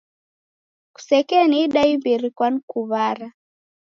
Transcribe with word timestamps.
Kusekeniidia 0.93 1.83
imbiri 1.93 2.29
kwanikuw'ara. 2.37 3.27